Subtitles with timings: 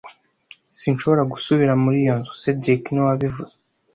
[0.79, 3.55] Sinshobora gusubira muri iyo nzu cedric niwe wabivuze